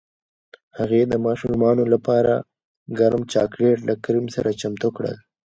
[0.77, 2.33] هغې د ماشومانو لپاره
[2.99, 5.17] ګرم چاکلیټ له کریم سره چمتو کړل